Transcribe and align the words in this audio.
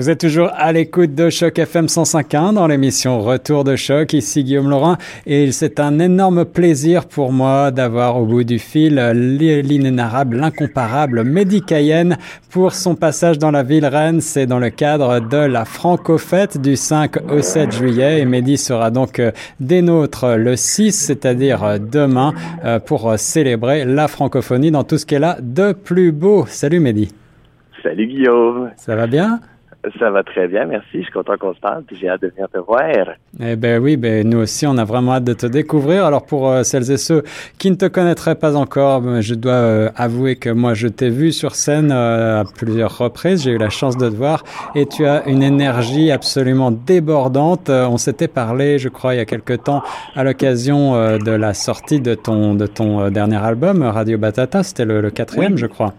Vous 0.00 0.08
êtes 0.08 0.20
toujours 0.20 0.48
à 0.54 0.72
l'écoute 0.72 1.14
de 1.14 1.28
Choc 1.28 1.58
FM 1.58 1.84
105.1 1.84 2.54
dans 2.54 2.66
l'émission 2.66 3.20
Retour 3.20 3.64
de 3.64 3.76
Choc. 3.76 4.14
Ici 4.14 4.44
Guillaume 4.44 4.70
Laurent 4.70 4.96
et 5.26 5.52
c'est 5.52 5.78
un 5.78 5.98
énorme 5.98 6.46
plaisir 6.46 7.04
pour 7.04 7.32
moi 7.32 7.70
d'avoir 7.70 8.16
au 8.16 8.24
bout 8.24 8.42
du 8.42 8.58
fil 8.58 8.94
l'inénarrable, 8.96 10.38
l'incomparable 10.38 11.22
Mehdi 11.22 11.60
Cayenne 11.60 12.16
pour 12.48 12.72
son 12.72 12.94
passage 12.94 13.38
dans 13.38 13.50
la 13.50 13.62
ville 13.62 13.84
Rennes. 13.84 14.22
C'est 14.22 14.46
dans 14.46 14.58
le 14.58 14.70
cadre 14.70 15.20
de 15.20 15.36
la 15.36 15.66
Franco-Fête 15.66 16.58
du 16.58 16.76
5 16.76 17.30
au 17.30 17.42
7 17.42 17.70
juillet 17.70 18.20
et 18.20 18.24
Mehdi 18.24 18.56
sera 18.56 18.90
donc 18.90 19.18
euh, 19.18 19.32
des 19.60 19.82
nôtres 19.82 20.28
le 20.38 20.56
6, 20.56 20.92
c'est-à-dire 20.92 21.62
euh, 21.62 21.78
demain, 21.78 22.32
euh, 22.64 22.78
pour 22.78 23.18
célébrer 23.18 23.84
la 23.84 24.08
francophonie 24.08 24.70
dans 24.70 24.82
tout 24.82 24.96
ce 24.96 25.04
qu'elle 25.04 25.24
a 25.24 25.36
de 25.42 25.74
plus 25.74 26.10
beau. 26.10 26.46
Salut 26.48 26.80
Mehdi. 26.80 27.12
Salut 27.82 28.06
Guillaume. 28.06 28.70
Ça 28.76 28.96
va 28.96 29.06
bien? 29.06 29.40
Ça 29.98 30.10
va 30.10 30.22
très 30.22 30.46
bien, 30.46 30.66
merci. 30.66 30.98
Je 30.98 31.02
suis 31.02 31.12
content 31.12 31.38
qu'on 31.38 31.54
se 31.54 31.60
parle, 31.60 31.84
puis 31.84 31.96
j'ai 31.96 32.10
hâte 32.10 32.20
de 32.20 32.28
venir 32.28 32.48
te 32.50 32.58
voir. 32.58 32.82
Eh 33.42 33.56
ben 33.56 33.82
oui, 33.82 33.96
ben 33.96 34.28
nous 34.28 34.38
aussi, 34.38 34.66
on 34.66 34.76
a 34.76 34.84
vraiment 34.84 35.14
hâte 35.14 35.24
de 35.24 35.32
te 35.32 35.46
découvrir. 35.46 36.04
Alors 36.04 36.26
pour 36.26 36.50
euh, 36.50 36.64
celles 36.64 36.90
et 36.90 36.98
ceux 36.98 37.22
qui 37.56 37.70
ne 37.70 37.76
te 37.76 37.86
connaîtraient 37.86 38.34
pas 38.34 38.56
encore, 38.56 39.00
ben, 39.00 39.22
je 39.22 39.34
dois 39.34 39.52
euh, 39.52 39.90
avouer 39.96 40.36
que 40.36 40.50
moi, 40.50 40.74
je 40.74 40.86
t'ai 40.86 41.08
vu 41.08 41.32
sur 41.32 41.54
scène 41.54 41.92
euh, 41.92 42.42
à 42.42 42.44
plusieurs 42.44 42.98
reprises. 42.98 43.44
J'ai 43.44 43.52
eu 43.52 43.58
la 43.58 43.70
chance 43.70 43.96
de 43.96 44.10
te 44.10 44.14
voir 44.14 44.44
et 44.74 44.84
tu 44.84 45.06
as 45.06 45.26
une 45.26 45.42
énergie 45.42 46.10
absolument 46.10 46.70
débordante. 46.70 47.70
on 47.70 47.96
s'était 47.96 48.28
parlé, 48.28 48.78
je 48.78 48.90
crois, 48.90 49.14
il 49.14 49.18
y 49.18 49.20
a 49.20 49.24
quelque 49.24 49.54
temps 49.54 49.82
à 50.14 50.24
l'occasion 50.24 51.18
de 51.18 51.30
la 51.30 51.54
sortie 51.54 52.00
de 52.00 52.14
ton 52.14 52.54
de 52.54 52.66
ton 52.66 53.08
dernier 53.10 53.38
album, 53.38 53.82
Radio 53.82 54.18
Batata. 54.18 54.62
C'était 54.62 54.84
le, 54.84 55.10
quatrième, 55.10 55.56
je 55.56 55.66
crois. 55.66 55.94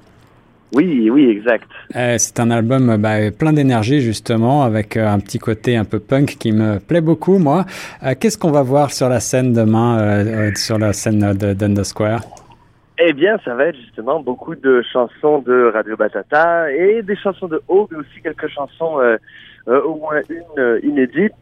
Oui, 0.73 1.09
oui, 1.09 1.29
exact. 1.29 1.67
Euh, 1.95 2.15
c'est 2.17 2.39
un 2.39 2.49
album 2.49 2.95
bah, 2.97 3.31
plein 3.37 3.51
d'énergie 3.51 3.99
justement, 3.99 4.63
avec 4.63 4.95
euh, 4.95 5.05
un 5.07 5.19
petit 5.19 5.39
côté 5.39 5.75
un 5.75 5.83
peu 5.83 5.99
punk 5.99 6.37
qui 6.39 6.53
me 6.53 6.79
plaît 6.79 7.01
beaucoup, 7.01 7.39
moi. 7.39 7.65
Euh, 8.03 8.13
qu'est-ce 8.17 8.37
qu'on 8.37 8.51
va 8.51 8.61
voir 8.61 8.91
sur 8.91 9.09
la 9.09 9.19
scène 9.19 9.51
demain, 9.51 10.51
sur 10.55 10.79
la 10.79 10.93
scène 10.93 11.33
de 11.33 11.53
Dundas 11.53 11.85
Square? 11.85 12.21
Eh 13.03 13.13
bien, 13.13 13.37
ça 13.43 13.55
va 13.55 13.65
être 13.65 13.77
justement 13.77 14.21
beaucoup 14.21 14.55
de 14.55 14.81
chansons 14.93 15.39
de 15.39 15.71
Radio 15.73 15.97
Batata 15.97 16.71
et 16.71 17.01
des 17.01 17.15
chansons 17.17 17.47
de 17.47 17.61
Haut, 17.67 17.89
mais 17.91 17.97
aussi 17.97 18.21
quelques 18.23 18.47
chansons 18.47 18.99
au 19.67 19.95
moins 19.95 20.21
une 20.29 20.79
inédite. 20.83 21.33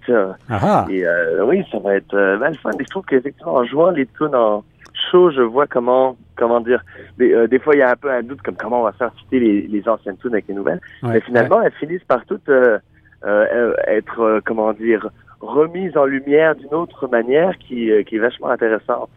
Ah, 0.50 0.59
ah. 0.62 0.86
Et 0.90 1.03
oui, 1.44 1.64
ça 1.72 1.80
va 1.80 1.96
être 1.96 2.16
mal 2.40 2.56
fun. 2.58 2.72
Et 2.72 2.84
je 2.84 2.90
trouve 2.90 3.06
qu'effectivement, 3.06 3.56
en 3.56 3.66
jouant 3.66 3.92
les 3.92 4.06
tunes 4.06 4.34
en 4.34 4.64
show, 5.11 5.31
je 5.31 5.42
vois 5.42 5.67
comment 5.67 6.17
comment 6.39 6.61
dire, 6.61 6.81
des, 7.17 7.33
euh, 7.33 7.47
des 7.47 7.59
fois 7.59 7.75
il 7.75 7.80
y 7.80 7.83
a 7.83 7.92
un 7.92 7.95
peu 7.95 8.09
un 8.09 8.23
doute 8.23 8.42
comme 8.42 8.55
comment 8.55 8.81
on 8.81 8.86
va 8.86 8.94
faire 8.94 9.11
citer 9.19 9.39
les, 9.39 9.67
les 9.67 9.88
anciennes 9.88 10.17
tunes 10.17 10.33
avec 10.33 10.47
les 10.47 10.56
nouvelles. 10.56 10.80
Mais 11.03 11.19
finalement, 11.22 11.61
elles 11.61 11.73
finissent 11.73 12.03
par 12.08 12.25
toutes 12.25 12.50
euh, 12.50 12.80
euh, 13.25 13.73
être, 13.88 14.41
comment 14.45 14.72
dire, 14.73 15.09
remises 15.41 15.97
en 15.97 16.06
lumière 16.06 16.56
d'une 16.56 16.73
autre 16.73 17.08
manière 17.08 17.58
qui, 17.58 17.91
qui 18.08 18.16
est 18.16 18.19
vachement 18.19 18.50
intéressante. 18.50 19.09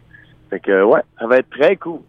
Fait 0.51 0.61
que 0.61 0.83
ouais, 0.83 1.01
ça 1.19 1.27
va 1.27 1.39
être 1.39 1.51
très 1.51 1.77
cool. 1.77 2.01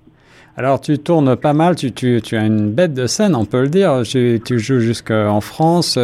Alors 0.56 0.80
tu 0.80 1.00
tournes 1.00 1.36
pas 1.36 1.54
mal, 1.54 1.76
tu, 1.76 1.92
tu, 1.92 2.22
tu, 2.22 2.38
as 2.38 2.46
une 2.46 2.70
bête 2.72 2.94
de 2.94 3.08
scène, 3.08 3.34
on 3.36 3.46
peut 3.46 3.62
le 3.62 3.70
dire. 3.70 4.02
Tu, 4.04 4.40
tu 4.44 4.60
joues 4.60 4.80
jusqu'en 4.80 5.42
France. 5.42 5.98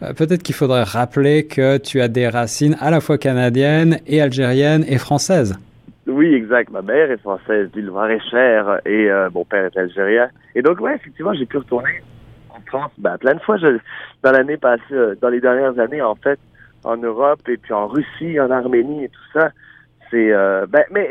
Peut-être 0.00 0.42
qu'il 0.44 0.54
faudrait 0.54 0.84
rappeler 0.84 1.46
que 1.46 1.78
tu 1.78 2.00
as 2.00 2.06
des 2.06 2.28
racines 2.28 2.76
à 2.80 2.90
la 2.90 3.00
fois 3.00 3.18
canadiennes 3.18 3.98
et 4.06 4.22
algériennes 4.22 4.84
et 4.86 4.98
françaises. 4.98 5.58
Oui, 6.18 6.34
exact. 6.34 6.72
Ma 6.72 6.82
mère 6.82 7.12
est 7.12 7.18
française 7.18 7.70
du 7.70 7.80
Loir-et-Cher 7.80 8.80
et 8.84 9.08
euh, 9.08 9.30
mon 9.32 9.44
père 9.44 9.66
est 9.66 9.76
algérien. 9.76 10.28
Et 10.56 10.62
donc, 10.62 10.80
ouais, 10.80 10.96
effectivement, 10.96 11.32
j'ai 11.32 11.46
pu 11.46 11.58
retourner 11.58 12.02
en 12.50 12.60
France 12.66 12.90
ben, 12.98 13.16
plein 13.18 13.34
de 13.34 13.38
fois. 13.38 13.56
Je, 13.56 13.78
dans 14.24 14.32
l'année 14.32 14.56
passée, 14.56 14.82
euh, 14.90 15.14
dans 15.22 15.28
les 15.28 15.40
dernières 15.40 15.78
années, 15.78 16.02
en 16.02 16.16
fait, 16.16 16.40
en 16.82 16.96
Europe 16.96 17.48
et 17.48 17.56
puis 17.56 17.72
en 17.72 17.86
Russie, 17.86 18.40
en 18.40 18.50
Arménie 18.50 19.04
et 19.04 19.08
tout 19.10 19.32
ça. 19.32 19.50
C'est, 20.10 20.32
euh, 20.32 20.66
ben, 20.68 20.82
mais 20.90 21.08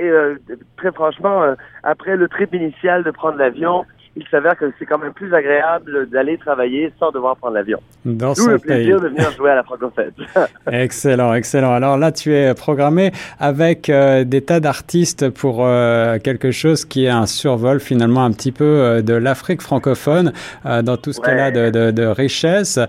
très 0.75 0.91
franchement, 0.91 1.55
après 1.83 2.17
le 2.17 2.27
trip 2.27 2.53
initial 2.53 3.05
de 3.05 3.11
prendre 3.11 3.37
l'avion, 3.37 3.85
il 4.17 4.27
s'avère 4.29 4.57
que 4.57 4.65
c'est 4.79 4.85
quand 4.85 4.97
même 4.97 5.13
plus 5.13 5.33
agréable 5.33 6.07
d'aller 6.09 6.37
travailler 6.37 6.91
sans 6.99 7.11
devoir 7.11 7.37
prendre 7.37 7.53
l'avion. 7.53 7.79
Dans 8.03 8.33
D'où 8.33 8.47
le 8.47 8.57
plaisir 8.57 8.99
de 8.99 9.09
venir 9.09 9.31
jouer 9.31 9.51
à 9.51 9.55
la 9.55 9.63
Franco-Fête. 9.63 10.13
excellent, 10.71 11.33
excellent. 11.33 11.71
Alors 11.73 11.97
là, 11.97 12.11
tu 12.11 12.33
es 12.33 12.53
programmé 12.55 13.11
avec 13.39 13.89
euh, 13.89 14.23
des 14.23 14.41
tas 14.41 14.59
d'artistes 14.59 15.29
pour 15.29 15.59
euh, 15.65 16.17
quelque 16.17 16.51
chose 16.51 16.85
qui 16.85 17.05
est 17.05 17.09
un 17.09 17.27
survol 17.27 17.79
finalement 17.79 18.25
un 18.25 18.31
petit 18.31 18.51
peu 18.51 18.63
euh, 18.63 19.01
de 19.01 19.13
l'Afrique 19.13 19.61
francophone 19.61 20.33
dans 20.63 20.97
tout 20.97 21.11
ce 21.11 21.21
qu'elle 21.21 21.39
a 21.39 21.51
de, 21.51 21.69
de, 21.69 21.91
de 21.91 22.05
richesse. 22.05 22.79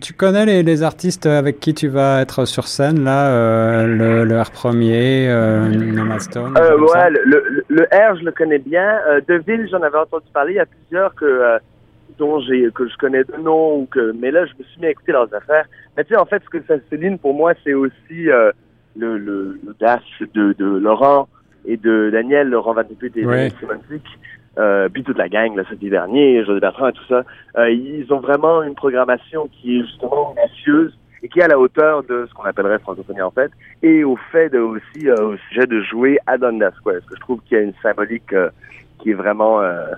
tu 0.00 0.12
connais 0.12 0.46
les, 0.46 0.62
les, 0.62 0.82
artistes 0.82 1.26
avec 1.26 1.58
qui 1.58 1.74
tu 1.74 1.88
vas 1.88 2.20
être 2.20 2.44
sur 2.44 2.68
scène 2.68 3.02
là, 3.04 3.84
le, 3.86 4.24
le, 4.24 4.40
R 4.40 4.50
premier, 4.50 5.28
Nomadstone 5.28 6.52
Ouais, 6.56 7.10
le, 7.10 7.64
le, 7.68 7.82
R, 7.92 8.16
je 8.18 8.24
le 8.24 8.32
connais 8.32 8.58
bien. 8.58 8.98
Deville, 9.26 9.68
j'en 9.70 9.82
avais 9.82 9.98
entendu 9.98 10.27
parler. 10.32 10.52
Il 10.54 10.56
y 10.56 10.60
a 10.60 10.66
plusieurs 10.66 11.14
que 11.14 11.24
euh, 11.24 11.58
dont 12.18 12.40
j'ai 12.40 12.70
que 12.72 12.88
je 12.88 12.96
connais 12.96 13.24
de 13.24 13.36
nom 13.36 13.80
ou 13.80 13.86
que 13.86 14.12
mais 14.12 14.30
là 14.30 14.46
je 14.46 14.52
me 14.58 14.64
suis 14.64 14.80
mis 14.80 14.86
à 14.86 14.90
écouter 14.90 15.12
leurs 15.12 15.32
affaires. 15.34 15.66
Mais 15.96 16.04
tu 16.04 16.14
sais 16.14 16.20
en 16.20 16.26
fait 16.26 16.42
ce 16.44 16.50
que 16.50 16.62
ça 16.66 16.74
souligne 16.88 17.18
pour 17.18 17.34
moi 17.34 17.52
c'est 17.64 17.74
aussi 17.74 18.30
euh, 18.30 18.50
le, 18.96 19.18
le, 19.18 19.58
le 19.64 19.74
dash 19.78 20.22
de, 20.34 20.52
de 20.54 20.64
Laurent 20.64 21.28
et 21.66 21.76
de 21.76 22.10
Daniel 22.10 22.48
Laurent 22.48 22.74
Van 22.74 22.82
et 22.82 23.26
ouais. 23.26 23.52
euh, 24.58 24.88
puis 24.88 25.04
toute 25.04 25.18
la 25.18 25.28
gang 25.28 25.54
là 25.54 25.62
cet 25.68 25.78
dernier 25.80 26.44
José 26.44 26.60
Bertrand 26.60 26.88
et 26.88 26.92
tout 26.92 27.06
ça. 27.08 27.24
Euh, 27.56 27.70
ils 27.70 28.12
ont 28.12 28.20
vraiment 28.20 28.62
une 28.62 28.74
programmation 28.74 29.48
qui 29.52 29.78
est 29.78 29.82
justement 29.82 30.30
ambitieuse 30.30 30.96
et 31.22 31.28
qui 31.28 31.40
est 31.40 31.44
à 31.44 31.48
la 31.48 31.58
hauteur 31.58 32.02
de 32.04 32.26
ce 32.28 32.34
qu'on 32.34 32.44
appellerait 32.44 32.78
francophonie 32.78 33.22
en 33.22 33.30
fait, 33.30 33.50
et 33.82 34.04
au 34.04 34.16
fait 34.30 34.48
de 34.50 34.58
aussi 34.58 35.08
euh, 35.08 35.32
au 35.32 35.36
sujet 35.48 35.66
de 35.66 35.80
jouer 35.82 36.18
à 36.26 36.36
Square, 36.36 36.72
parce 36.84 37.06
que 37.06 37.16
je 37.16 37.20
trouve 37.20 37.40
qu'il 37.42 37.58
y 37.58 37.60
a 37.60 37.64
une 37.64 37.74
symbolique 37.82 38.32
euh, 38.32 38.50
qui 38.98 39.10
est 39.10 39.14
vraiment 39.14 39.60
euh, 39.60 39.72
euh, 39.72 39.94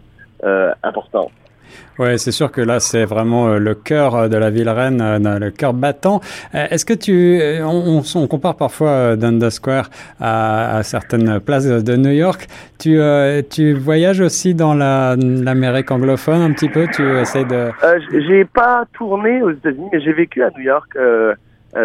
important. 0.83 1.31
Oui, 1.99 2.19
c'est 2.19 2.33
sûr 2.33 2.51
que 2.51 2.61
là, 2.61 2.81
c'est 2.81 3.05
vraiment 3.05 3.49
euh, 3.49 3.59
le 3.59 3.75
cœur 3.75 4.29
de 4.29 4.37
la 4.37 4.51
ville 4.51 4.71
reine, 4.71 5.03
le 5.39 5.51
cœur 5.51 5.75
battant. 5.75 6.21
Est-ce 6.55 6.87
que 6.87 6.95
tu, 6.95 7.41
on, 7.63 8.03
on, 8.15 8.27
compare 8.27 8.57
parfois 8.57 9.17
Dundas 9.17 9.51
Square 9.51 9.91
à, 10.19 10.79
à, 10.79 10.83
certaines 10.83 11.41
places 11.41 11.67
de 11.67 11.97
New 11.97 12.13
York. 12.13 12.47
Tu, 12.79 12.99
tu 13.51 13.75
voyages 13.75 14.21
aussi 14.21 14.55
dans 14.55 14.75
l'Amérique 14.75 15.91
anglophone 15.91 16.41
un 16.41 16.53
petit 16.53 16.69
peu? 16.69 16.87
Tu 16.87 17.03
essaies 17.19 17.45
de. 17.45 17.71
Euh, 17.85 18.01
j'ai 18.27 18.45
pas 18.47 18.85
tourné 18.95 19.43
aux 19.43 19.51
États-Unis, 19.51 19.89
mais 19.93 20.01
j'ai 20.01 20.13
vécu 20.13 20.43
à 20.43 20.51
New 20.57 20.63
York 20.63 20.91
euh, 20.97 21.35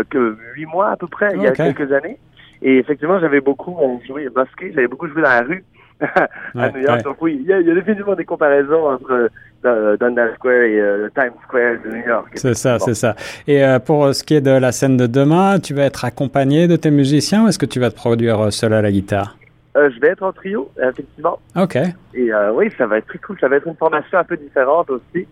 que 0.09 0.37
huit 0.55 0.65
mois 0.65 0.91
à 0.91 0.95
peu 0.95 1.07
près, 1.07 1.31
il 1.35 1.41
y 1.41 1.47
a 1.47 1.51
quelques 1.51 1.91
années. 1.91 2.17
Et 2.61 2.77
effectivement, 2.77 3.19
j'avais 3.19 3.41
beaucoup 3.41 3.77
joué 4.07 4.27
au 4.27 4.31
basket, 4.31 4.73
j'avais 4.73 4.87
beaucoup 4.87 5.07
joué 5.07 5.21
dans 5.21 5.29
la 5.29 5.41
rue. 5.41 5.63
à 6.55 6.69
New 6.69 6.79
York. 6.81 7.03
Donc 7.03 7.17
oui, 7.21 7.39
il 7.41 7.47
y, 7.47 7.53
a, 7.53 7.59
il 7.59 7.67
y, 7.67 7.71
a, 7.71 7.73
définitivement 7.75 8.15
des 8.15 8.25
comparaisons 8.25 8.89
entre 8.89 9.29
euh, 9.65 9.97
Dundas 9.97 10.33
Square 10.35 10.63
et 10.63 10.79
euh, 10.79 11.09
Times 11.15 11.33
Square 11.43 11.75
de 11.83 11.89
New 11.89 12.05
York. 12.07 12.31
C'est 12.35 12.53
ça, 12.53 12.79
c'est 12.79 12.93
ça. 12.93 13.15
Et 13.47 13.63
euh, 13.63 13.79
pour 13.79 14.13
ce 14.13 14.23
qui 14.23 14.35
est 14.35 14.41
de 14.41 14.51
la 14.51 14.71
scène 14.71 14.97
de 14.97 15.07
demain, 15.07 15.59
tu 15.59 15.73
vas 15.73 15.83
être 15.83 16.05
accompagné 16.05 16.67
de 16.67 16.75
tes 16.75 16.91
musiciens 16.91 17.45
ou 17.45 17.47
est-ce 17.47 17.59
que 17.59 17.65
tu 17.65 17.79
vas 17.79 17.89
te 17.89 17.95
produire 17.95 18.39
euh, 18.39 18.51
seul 18.51 18.73
à 18.73 18.81
la 18.81 18.91
guitare? 18.91 19.37
Euh, 19.77 19.89
Je 19.93 19.99
vais 19.99 20.09
être 20.09 20.23
en 20.23 20.31
trio, 20.31 20.69
effectivement. 20.81 21.39
OK. 21.55 21.77
Et 22.13 22.29
oui, 22.53 22.71
ça 22.77 22.87
va 22.87 22.97
être 22.97 23.07
très 23.07 23.19
cool. 23.19 23.37
Ça 23.39 23.47
va 23.47 23.57
être 23.57 23.67
une 23.67 23.75
formation 23.75 24.17
un 24.17 24.23
peu 24.23 24.37
différente 24.37 24.89
aussi. 24.89 25.27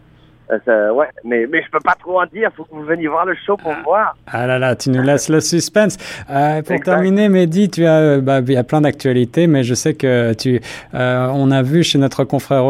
Euh, 0.51 0.59
ça, 0.65 0.93
ouais, 0.93 1.07
mais, 1.23 1.47
mais 1.49 1.61
je 1.63 1.69
peux 1.71 1.79
pas 1.79 1.95
trop 1.95 2.21
en 2.21 2.25
dire. 2.25 2.49
Il 2.51 2.55
faut 2.55 2.65
que 2.65 2.75
vous 2.75 2.83
veniez 2.83 3.07
voir 3.07 3.25
le 3.25 3.35
show 3.45 3.55
pour 3.55 3.71
ah. 3.71 3.81
voir. 3.83 4.17
Ah 4.27 4.45
là 4.45 4.59
là, 4.59 4.75
tu 4.75 4.89
nous 4.89 5.01
laisses 5.01 5.29
le 5.29 5.39
suspense. 5.39 5.97
Euh, 6.29 6.61
pour 6.61 6.73
exact. 6.73 6.83
terminer, 6.83 7.29
Mehdi, 7.29 7.69
tu 7.69 7.85
as, 7.85 7.99
euh, 7.99 8.21
bah, 8.21 8.39
il 8.39 8.51
y 8.51 8.57
a 8.57 8.63
plein 8.63 8.81
d'actualités, 8.81 9.47
mais 9.47 9.63
je 9.63 9.73
sais 9.73 9.93
que 9.93 10.33
tu, 10.33 10.59
euh, 10.93 11.27
on 11.33 11.49
a 11.51 11.61
vu 11.61 11.83
chez 11.83 11.97
notre 11.97 12.25
confrère 12.25 12.63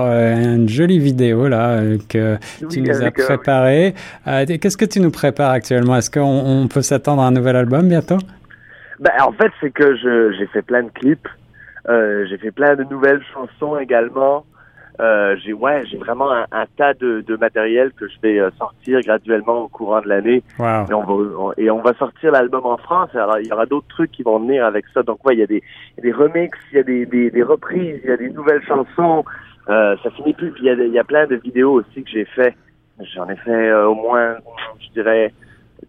euh, 0.00 0.54
une 0.54 0.68
jolie 0.68 0.98
vidéo 0.98 1.48
là 1.48 1.80
que 2.08 2.36
oui, 2.62 2.68
tu 2.68 2.80
nous 2.82 3.02
as 3.02 3.10
préparée. 3.10 3.94
Qu'est-ce 4.24 4.76
que 4.76 4.84
tu 4.84 5.00
nous 5.00 5.10
prépares 5.10 5.50
actuellement? 5.50 5.96
Est-ce 5.96 6.10
qu'on 6.10 6.22
on 6.22 6.68
peut 6.68 6.82
s'attendre 6.82 7.22
à 7.22 7.26
un 7.26 7.32
nouvel 7.32 7.56
album 7.56 7.88
bientôt? 7.88 8.18
Ben, 9.00 9.12
en 9.22 9.32
fait, 9.32 9.50
c'est 9.60 9.70
que 9.70 9.96
j'ai 10.38 10.46
fait 10.46 10.62
plein 10.62 10.84
de 10.84 10.90
clips. 10.90 11.28
j'ai 11.88 12.38
fait 12.38 12.52
plein 12.52 12.76
de 12.76 12.84
nouvelles 12.84 13.22
chansons 13.32 13.76
également. 13.78 14.44
Euh, 15.00 15.34
j'ai 15.44 15.52
ouais, 15.52 15.84
j'ai 15.86 15.96
vraiment 15.96 16.30
un, 16.30 16.46
un 16.52 16.66
tas 16.76 16.94
de, 16.94 17.20
de, 17.26 17.36
matériel 17.36 17.90
que 17.92 18.06
je 18.06 18.14
vais 18.22 18.38
euh, 18.38 18.50
sortir 18.56 19.00
graduellement 19.00 19.62
au 19.62 19.68
courant 19.68 20.00
de 20.00 20.08
l'année. 20.08 20.44
Wow. 20.56 20.86
Et, 20.88 20.94
on 20.94 21.02
va, 21.02 21.12
on, 21.12 21.52
et 21.56 21.70
on 21.70 21.80
va 21.80 21.94
sortir 21.94 22.30
l'album 22.30 22.64
en 22.64 22.76
France. 22.76 23.10
Alors 23.14 23.38
il 23.40 23.46
y 23.48 23.52
aura 23.52 23.66
d'autres 23.66 23.88
trucs 23.88 24.12
qui 24.12 24.22
vont 24.22 24.38
venir 24.38 24.64
avec 24.64 24.84
ça. 24.94 25.02
Donc 25.02 25.24
ouais, 25.26 25.34
il 25.34 25.40
y 25.40 25.42
a 25.42 25.48
des, 25.48 25.62
des 26.00 26.12
remixes, 26.12 26.58
il 26.70 26.76
y 26.76 26.78
a 26.78 26.84
des, 26.84 27.06
des, 27.06 27.30
des 27.32 27.42
reprises, 27.42 28.00
il 28.04 28.08
y 28.08 28.12
a 28.12 28.16
des 28.16 28.30
nouvelles 28.30 28.62
chansons. 28.62 29.24
Euh, 29.68 29.96
ça 30.02 30.10
finit 30.10 30.32
plus. 30.32 30.52
Puis 30.52 30.62
il 30.62 30.66
y, 30.66 30.70
a, 30.70 30.74
il 30.74 30.92
y 30.92 30.98
a 30.98 31.04
plein 31.04 31.26
de 31.26 31.36
vidéos 31.36 31.72
aussi 31.72 32.04
que 32.04 32.10
j'ai 32.10 32.26
fait. 32.26 32.54
J'en 33.16 33.28
ai 33.28 33.36
fait 33.36 33.50
euh, 33.50 33.88
au 33.88 33.96
moins, 33.96 34.36
je 34.78 34.90
dirais, 34.90 35.34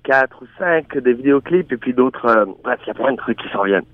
quatre 0.04 0.42
ou 0.42 0.48
cinq 0.58 0.98
des 0.98 1.14
vidéoclips 1.14 1.72
et 1.72 1.78
puis 1.78 1.94
d'autres. 1.94 2.48
bref, 2.64 2.80
il 2.86 2.88
y 2.88 2.92
a 2.92 2.96
plein 2.96 3.12
de 3.12 3.18
trucs 3.18 3.38
qui 3.38 3.50
s'en 3.50 3.64
viennent. 3.66 3.86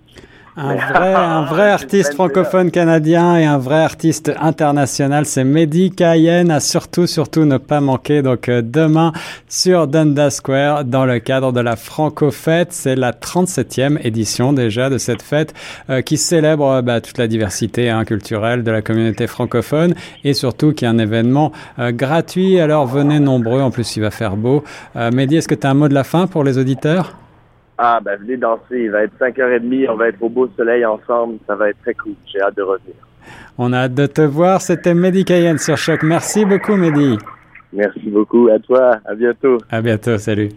Un 0.57 0.75
vrai, 0.75 1.13
un 1.13 1.43
vrai 1.43 1.69
artiste 1.71 2.13
francophone 2.13 2.71
canadien 2.71 3.37
et 3.37 3.45
un 3.45 3.57
vrai 3.57 3.81
artiste 3.83 4.33
international, 4.37 5.25
c'est 5.25 5.45
Mehdi 5.45 5.91
Cayenne, 5.91 6.51
à 6.51 6.59
surtout, 6.59 7.07
surtout 7.07 7.45
ne 7.45 7.55
pas 7.55 7.79
manquer. 7.79 8.21
Donc 8.21 8.49
euh, 8.49 8.61
demain 8.61 9.13
sur 9.47 9.87
Dundas 9.87 10.31
Square, 10.31 10.83
dans 10.83 11.05
le 11.05 11.19
cadre 11.19 11.53
de 11.53 11.61
la 11.61 11.77
Franco 11.77 12.31
Fête, 12.31 12.73
c'est 12.73 12.97
la 12.97 13.13
37e 13.13 14.05
édition 14.05 14.51
déjà 14.51 14.89
de 14.89 14.97
cette 14.97 15.21
fête 15.21 15.53
euh, 15.89 16.01
qui 16.01 16.17
célèbre 16.17 16.81
bah, 16.81 16.99
toute 16.99 17.17
la 17.17 17.27
diversité 17.27 17.89
hein, 17.89 18.03
culturelle 18.03 18.65
de 18.65 18.71
la 18.71 18.81
communauté 18.81 19.27
francophone 19.27 19.95
et 20.25 20.33
surtout 20.33 20.73
qui 20.73 20.83
est 20.83 20.89
un 20.89 20.97
événement 20.97 21.53
euh, 21.79 21.93
gratuit. 21.93 22.59
Alors 22.59 22.87
venez 22.87 23.21
nombreux, 23.21 23.61
en 23.61 23.71
plus 23.71 23.95
il 23.95 24.01
va 24.01 24.11
faire 24.11 24.35
beau. 24.35 24.65
Mehdi, 24.95 25.37
est-ce 25.37 25.47
que 25.47 25.55
tu 25.55 25.65
as 25.65 25.69
un 25.69 25.75
mot 25.75 25.87
de 25.87 25.93
la 25.93 26.03
fin 26.03 26.27
pour 26.27 26.43
les 26.43 26.57
auditeurs? 26.57 27.15
Ah, 27.83 27.99
ben 27.99 28.15
venez 28.19 28.37
danser. 28.37 28.83
Il 28.83 28.91
va 28.91 29.01
être 29.01 29.13
5h30. 29.19 29.89
On 29.89 29.95
va 29.95 30.09
être 30.09 30.21
au 30.21 30.29
beau 30.29 30.47
soleil 30.55 30.85
ensemble. 30.85 31.39
Ça 31.47 31.55
va 31.55 31.69
être 31.69 31.81
très 31.81 31.95
cool. 31.95 32.13
J'ai 32.31 32.39
hâte 32.39 32.55
de 32.55 32.61
revenir. 32.61 32.93
On 33.57 33.73
a 33.73 33.79
hâte 33.79 33.95
de 33.95 34.05
te 34.05 34.21
voir. 34.21 34.61
C'était 34.61 34.93
Mehdi 34.93 35.25
Cayenne 35.25 35.57
sur 35.57 35.77
Choc. 35.77 36.03
Merci 36.03 36.45
beaucoup, 36.45 36.75
Mehdi. 36.75 37.17
Merci 37.73 38.07
beaucoup. 38.11 38.49
À 38.49 38.59
toi. 38.59 38.97
À 39.03 39.15
bientôt. 39.15 39.57
À 39.71 39.81
bientôt. 39.81 40.19
Salut. 40.19 40.49